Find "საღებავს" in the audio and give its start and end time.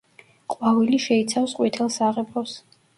2.01-2.61